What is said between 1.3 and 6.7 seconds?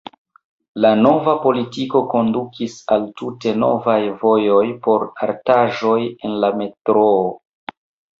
politiko kondukis al tute novaj vojoj por artaĵoj en la